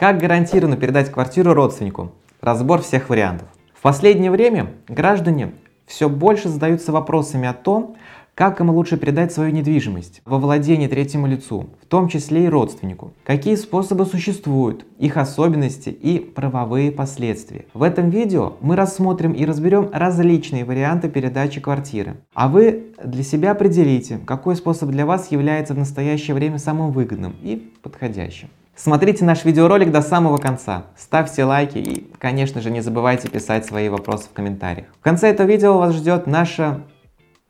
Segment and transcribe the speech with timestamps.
[0.00, 2.12] Как гарантированно передать квартиру родственнику?
[2.40, 3.48] Разбор всех вариантов.
[3.74, 5.52] В последнее время граждане
[5.84, 7.96] все больше задаются вопросами о том,
[8.34, 13.12] как им лучше передать свою недвижимость во владение третьему лицу, в том числе и родственнику?
[13.24, 17.66] Какие способы существуют, их особенности и правовые последствия?
[17.74, 22.16] В этом видео мы рассмотрим и разберем различные варианты передачи квартиры.
[22.32, 27.36] А вы для себя определите, какой способ для вас является в настоящее время самым выгодным
[27.42, 28.48] и подходящим.
[28.82, 33.90] Смотрите наш видеоролик до самого конца, ставьте лайки и, конечно же, не забывайте писать свои
[33.90, 34.86] вопросы в комментариях.
[34.98, 36.80] В конце этого видео вас ждет наша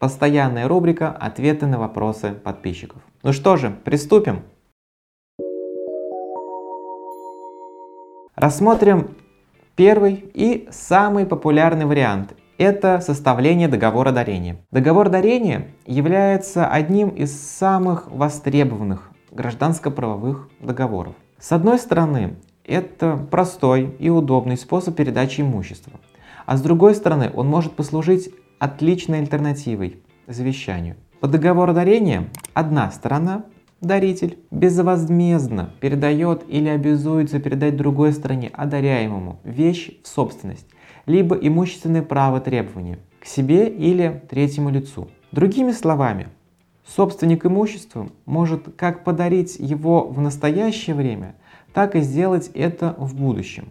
[0.01, 3.01] Постоянная рубрика «Ответы на вопросы подписчиков».
[3.23, 4.43] Ну что же, приступим.
[8.35, 9.15] Рассмотрим
[9.77, 12.35] первый и самый популярный вариант.
[12.59, 14.57] Это составление договора дарения.
[14.73, 21.15] Договор дарения является одним из самых востребованных гражданско-правовых договоров.
[21.39, 26.01] С одной стороны, это простой и удобный способ передачи имущества.
[26.47, 30.97] А с другой стороны, он может послужить отличной альтернативой завещанию.
[31.21, 33.45] По договору дарения одна сторона,
[33.81, 40.67] даритель, безвозмездно передает или обязуется передать другой стороне, одаряемому, вещь в собственность,
[41.07, 45.09] либо имущественное право требования к себе или третьему лицу.
[45.33, 46.29] Другими словами,
[46.95, 51.35] собственник имущества может как подарить его в настоящее время,
[51.73, 53.69] так и сделать это в будущем.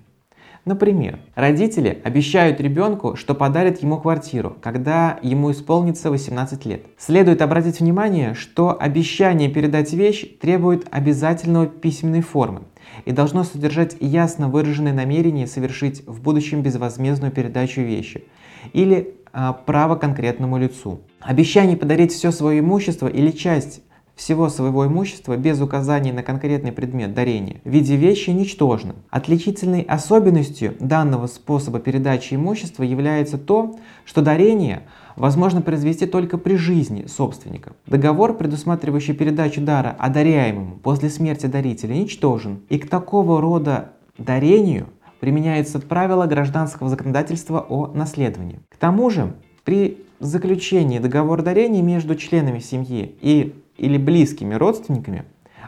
[0.65, 6.85] Например, родители обещают ребенку, что подарят ему квартиру, когда ему исполнится 18 лет.
[6.97, 12.61] Следует обратить внимание, что обещание передать вещь требует обязательного письменной формы
[13.05, 18.25] и должно содержать ясно выраженное намерение совершить в будущем безвозмездную передачу вещи
[18.73, 21.01] или а, право конкретному лицу.
[21.19, 23.81] Обещание подарить все свое имущество или часть
[24.19, 28.95] всего своего имущества без указания на конкретный предмет дарения в виде вещи ничтожно.
[29.09, 34.81] Отличительной особенностью данного способа передачи имущества является то, что дарение
[35.15, 37.71] возможно произвести только при жизни собственника.
[37.87, 44.87] Договор, предусматривающий передачу дара одаряемому после смерти дарителя, ничтожен, и к такого рода дарению
[45.19, 48.59] применяются правила гражданского законодательства о наследовании.
[48.69, 55.23] К тому же, при заключении договора дарения между членами семьи и или близкими родственниками,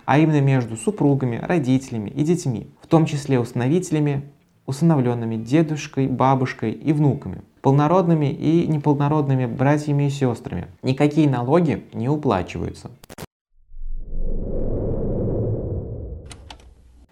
[0.06, 4.24] а именно между супругами, родителями и детьми, в том числе усыновителями,
[4.66, 10.68] усыновленными дедушкой, бабушкой и внуками, полнородными и неполнородными братьями и сестрами.
[10.84, 12.92] Никакие налоги не уплачиваются.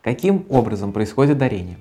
[0.01, 1.77] Каким образом происходит дарение?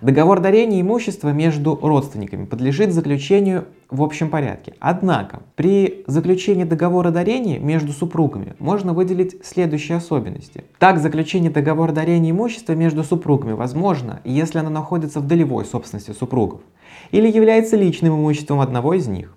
[0.00, 4.74] Договор дарения имущества между родственниками подлежит заключению в общем порядке.
[4.80, 10.64] Однако, при заключении договора дарения между супругами можно выделить следующие особенности.
[10.78, 16.62] Так, заключение договора дарения имущества между супругами возможно, если оно находится в долевой собственности супругов
[17.10, 19.36] или является личным имуществом одного из них.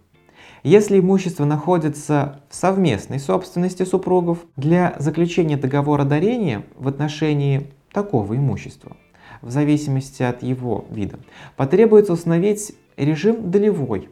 [0.63, 8.97] Если имущество находится в совместной собственности супругов, для заключения договора дарения в отношении такого имущества
[9.41, 11.19] в зависимости от его вида,
[11.55, 14.09] потребуется установить режим долевой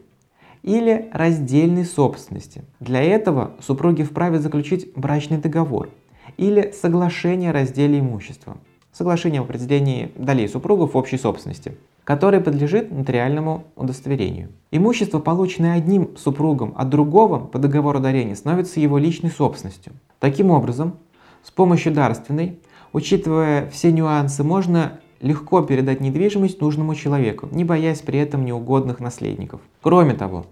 [0.62, 2.62] или раздельной собственности.
[2.80, 5.90] Для этого супруги вправе заключить брачный договор
[6.36, 8.56] или соглашение о разделе имущества,
[8.92, 14.50] соглашение об определении долей супругов в общей собственности, которое подлежит нотариальному удостоверению.
[14.70, 19.92] Имущество, полученное одним супругом от другого по договору дарения, становится его личной собственностью.
[20.18, 20.98] Таким образом,
[21.42, 22.58] с помощью дарственной,
[22.92, 29.62] учитывая все нюансы, можно легко передать недвижимость нужному человеку, не боясь при этом неугодных наследников.
[29.80, 30.44] Кроме того,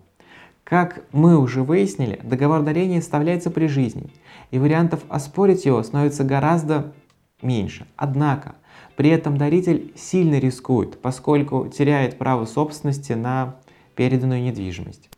[0.64, 4.10] как мы уже выяснили, договор дарения оставляется при жизни,
[4.50, 6.94] и вариантов оспорить его становится гораздо
[7.42, 7.86] меньше.
[7.96, 8.54] Однако,
[8.96, 13.56] при этом даритель сильно рискует, поскольку теряет право собственности на
[13.94, 15.10] переданную недвижимость.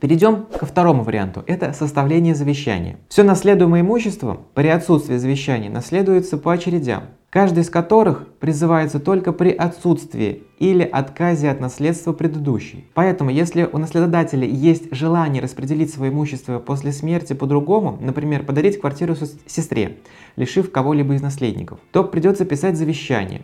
[0.00, 1.44] Перейдем ко второму варианту.
[1.46, 2.96] Это составление завещания.
[3.10, 9.50] Все наследуемое имущество при отсутствии завещания наследуется по очередям, каждый из которых призывается только при
[9.50, 12.86] отсутствии или отказе от наследства предыдущей.
[12.94, 19.14] Поэтому, если у наследодателя есть желание распределить свое имущество после смерти по-другому, например, подарить квартиру
[19.46, 19.98] сестре,
[20.36, 23.42] лишив кого-либо из наследников, то придется писать завещание.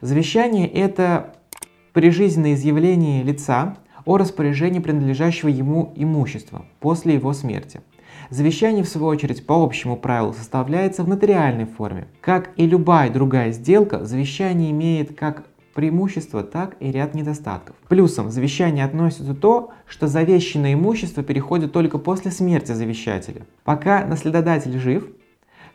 [0.00, 1.34] Завещание– это
[1.92, 3.76] прижизненное изъявление лица,
[4.08, 7.82] о распоряжении принадлежащего ему имущества после его смерти.
[8.30, 12.08] Завещание, в свою очередь, по общему правилу составляется в нотариальной форме.
[12.22, 15.44] Как и любая другая сделка, завещание имеет как
[15.74, 17.76] преимущества, так и ряд недостатков.
[17.86, 23.42] Плюсом в завещание относится то, что завещанное имущество переходит только после смерти завещателя.
[23.62, 25.06] Пока наследодатель жив,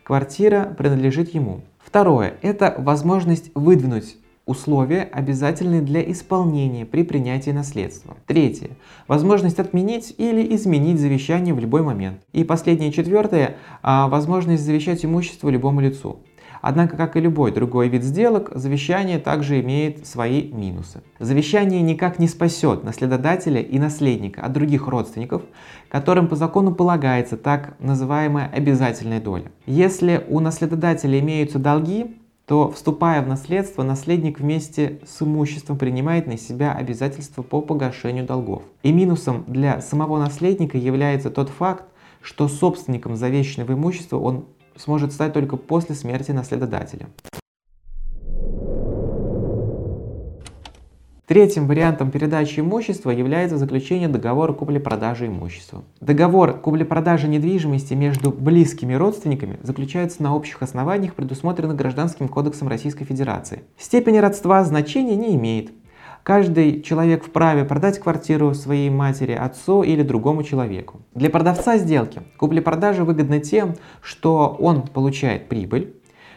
[0.02, 1.60] квартира принадлежит ему.
[1.78, 4.16] Второе– это возможность выдвинуть
[4.46, 8.16] условия, обязательные для исполнения при принятии наследства.
[8.26, 8.70] Третье.
[9.08, 12.18] Возможность отменить или изменить завещание в любой момент.
[12.32, 13.56] И последнее, четвертое.
[13.82, 16.18] А, возможность завещать имущество любому лицу.
[16.66, 21.02] Однако, как и любой другой вид сделок, завещание также имеет свои минусы.
[21.18, 25.42] Завещание никак не спасет наследодателя и наследника от других родственников,
[25.90, 29.52] которым по закону полагается так называемая обязательная доля.
[29.66, 36.36] Если у наследодателя имеются долги, то, вступая в наследство, наследник вместе с имуществом принимает на
[36.36, 38.62] себя обязательства по погашению долгов.
[38.82, 41.84] И минусом для самого наследника является тот факт,
[42.20, 44.44] что собственником завещанного имущества он
[44.76, 47.08] сможет стать только после смерти наследодателя.
[51.26, 55.82] Третьим вариантом передачи имущества является заключение договора купли-продажи имущества.
[56.02, 63.62] Договор купли-продажи недвижимости между близкими родственниками заключается на общих основаниях, предусмотренных Гражданским кодексом Российской Федерации.
[63.78, 65.72] Степень родства значения не имеет.
[66.24, 71.00] Каждый человек вправе продать квартиру своей матери, отцу или другому человеку.
[71.14, 75.94] Для продавца сделки купли-продажа выгодна тем, что он получает прибыль,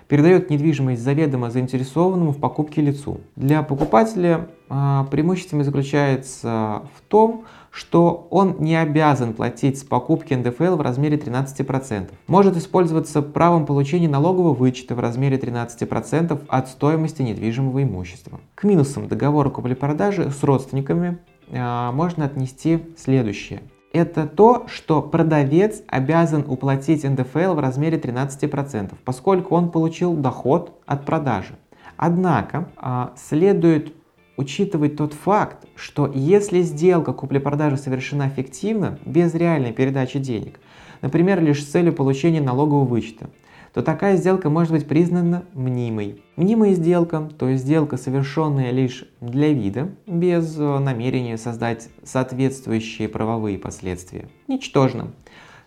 [0.08, 3.20] передает недвижимость заведомо заинтересованному в покупке лицу.
[3.36, 10.76] Для покупателя э, преимуществом заключается в том, что он не обязан платить с покупки НДФЛ
[10.76, 12.10] в размере 13%.
[12.28, 18.40] Может использоваться правом получения налогового вычета в размере 13% от стоимости недвижимого имущества.
[18.56, 21.20] К минусам договора купли-продажи с родственниками
[21.50, 23.62] э, можно отнести следующее
[23.94, 31.06] это то, что продавец обязан уплатить НДФЛ в размере 13%, поскольку он получил доход от
[31.06, 31.56] продажи.
[31.96, 33.94] Однако а, следует
[34.38, 40.60] учитывать тот факт, что если сделка купли-продажи совершена фиктивно, без реальной передачи денег,
[41.02, 43.30] например, лишь с целью получения налогового вычета,
[43.74, 46.24] то такая сделка может быть признана мнимой.
[46.36, 53.60] Мнимая сделка, то есть сделка, совершенная лишь для вида, без э, намерения создать соответствующие правовые
[53.60, 55.12] последствия, ничтожна.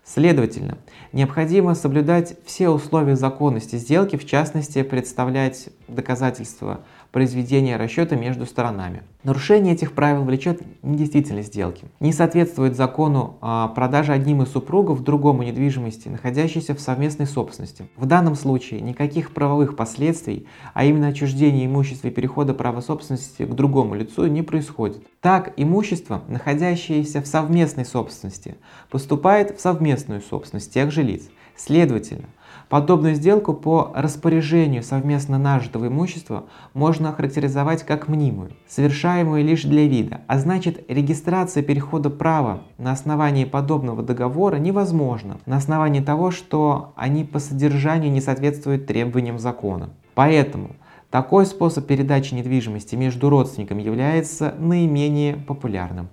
[0.05, 0.79] Следовательно,
[1.13, 6.81] необходимо соблюдать все условия законности сделки, в частности, представлять доказательства
[7.13, 9.03] произведения расчета между сторонами.
[9.23, 11.85] Нарушение этих правил влечет недействительность сделки.
[12.01, 13.37] Не соответствует закону
[13.75, 17.89] продажи одним из супругов другому недвижимости, находящейся в совместной собственности.
[17.97, 23.55] В данном случае никаких правовых последствий, а именно отчуждения имущества и перехода права собственности к
[23.55, 25.03] другому лицу не происходит.
[25.21, 28.57] Так, имущество, находящееся в совместной собственности,
[28.89, 31.29] поступает в совместную собственность тех же лиц.
[31.57, 32.25] Следовательно,
[32.71, 40.21] Подобную сделку по распоряжению совместно нажитого имущества можно охарактеризовать как мнимую, совершаемую лишь для вида,
[40.29, 47.25] а значит регистрация перехода права на основании подобного договора невозможна на основании того, что они
[47.25, 49.91] по содержанию не соответствуют требованиям закона.
[50.15, 50.77] Поэтому
[51.11, 56.09] такой способ передачи недвижимости между родственниками является наименее популярным.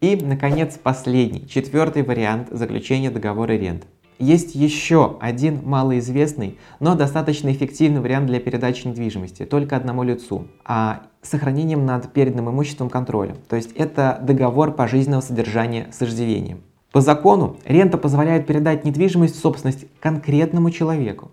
[0.00, 3.86] И, наконец, последний, четвертый вариант заключения договора рент.
[4.18, 11.02] Есть еще один малоизвестный, но достаточно эффективный вариант для передачи недвижимости только одному лицу, а
[11.22, 13.36] сохранением над переданным имуществом контроля.
[13.48, 16.62] То есть это договор пожизненного содержания с иждивением.
[16.92, 21.30] По закону рента позволяет передать недвижимость в собственность конкретному человеку,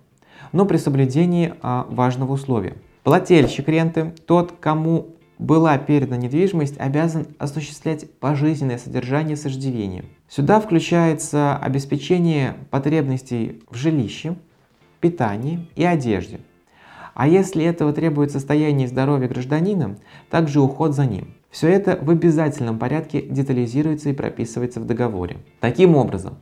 [0.51, 2.75] но при соблюдении а, важного условия.
[3.03, 10.05] Плательщик ренты, тот, кому была передана недвижимость, обязан осуществлять пожизненное содержание с иждивением.
[10.29, 14.35] Сюда включается обеспечение потребностей в жилище,
[14.99, 16.39] питании и одежде.
[17.13, 19.97] А если этого требует состояние здоровья гражданина,
[20.29, 21.35] также уход за ним.
[21.51, 25.37] Все это в обязательном порядке детализируется и прописывается в договоре.
[25.59, 26.39] Таким образом,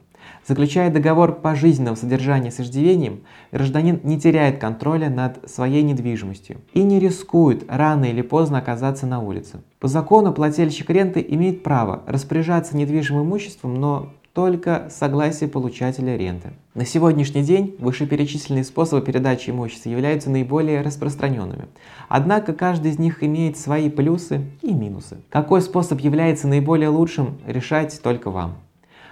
[0.48, 7.00] Заключая договор пожизненного содержания с иждивением, гражданин не теряет контроля над своей недвижимостью и не
[7.00, 9.62] рискует рано или поздно оказаться на улице.
[9.80, 16.54] По закону плательщик ренты имеет право распоряжаться недвижимым имуществом, но только согласие получателя ренты.
[16.74, 21.66] На сегодняшний день вышеперечисленные способы передачи имущества являются наиболее распространенными.
[22.08, 25.18] Однако каждый из них имеет свои плюсы и минусы.
[25.30, 28.56] Какой способ является наиболее лучшим, решать только вам.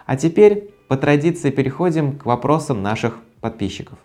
[0.06, 4.00] А теперь по традиции переходим к вопросам наших подписчиков.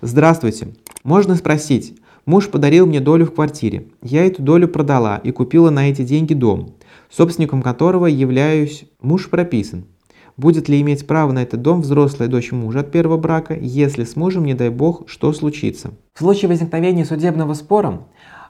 [0.00, 0.68] Здравствуйте.
[1.02, 3.88] Можно спросить, муж подарил мне долю в квартире.
[4.00, 6.76] Я эту долю продала и купила на эти деньги дом,
[7.10, 8.84] собственником которого являюсь.
[9.00, 9.84] Муж прописан.
[10.36, 14.14] Будет ли иметь право на этот дом взрослая дочь мужа от первого брака, если с
[14.14, 15.90] мужем, не дай бог, что случится?
[16.14, 18.06] В случае возникновения судебного спора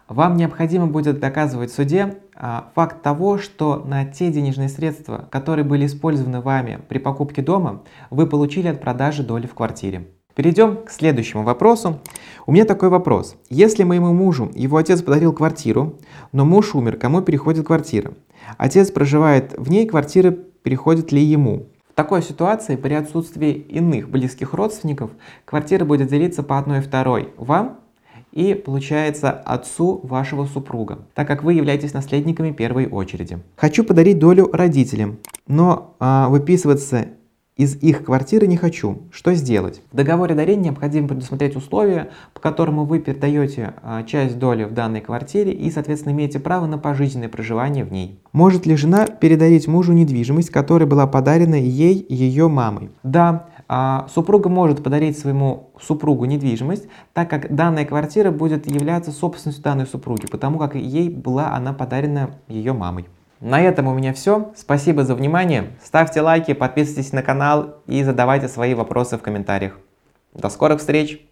[0.09, 5.67] Вам необходимо будет доказывать в суде а, факт того, что на те денежные средства, которые
[5.67, 10.09] были использованы вами при покупке дома, вы получили от продажи доли в квартире.
[10.35, 11.99] Перейдем к следующему вопросу.
[12.47, 13.37] У меня такой вопрос.
[13.51, 15.99] Если моему мужу его отец подарил квартиру,
[16.33, 18.15] но муж умер, кому переходит квартира?
[18.57, 21.67] Отец проживает в ней, квартира переходит ли ему?
[21.91, 25.11] В такой ситуации при отсутствии иных близких родственников
[25.45, 27.81] квартира будет делиться по одной второй вам
[28.39, 33.41] и получается отцу вашего супруга, так как вы являетесь наследниками первой очереди.
[33.57, 35.19] Хочу подарить долю родителям,
[35.49, 37.09] но а, выписываться
[37.57, 39.03] из их квартиры не хочу.
[39.11, 39.83] Что сделать?
[39.91, 45.01] В договоре дарения необходимо предусмотреть условия, по которому вы передаете а, часть доли в данной
[45.01, 48.21] квартире и, соответственно, имеете право на пожизненное проживание в ней.
[48.31, 52.91] Может ли жена передарить мужу недвижимость, которая была подарена ей ее мамой?
[53.03, 53.47] Да,
[54.09, 60.27] супруга может подарить своему супругу недвижимость, так как данная квартира будет являться собственностью данной супруги,
[60.27, 63.07] потому как ей была она подарена ее мамой.
[63.41, 64.53] На этом у меня все.
[64.57, 65.71] Спасибо за внимание.
[65.85, 69.79] Ставьте лайки, подписывайтесь на канал и задавайте свои вопросы в комментариях.
[70.35, 71.28] До скорых встреч!